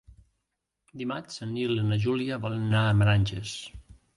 Dimarts 1.01 1.43
en 1.47 1.53
Nil 1.57 1.75
i 1.75 1.85
na 1.91 1.99
Júlia 2.07 2.41
volen 2.47 2.67
anar 2.71 2.85
a 2.87 2.97
Meranges. 3.03 3.57